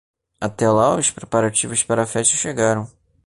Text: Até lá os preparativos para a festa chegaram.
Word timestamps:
Até 0.39 0.67
lá 0.67 0.95
os 0.95 1.11
preparativos 1.11 1.83
para 1.83 2.01
a 2.01 2.07
festa 2.07 2.35
chegaram. 2.35 2.89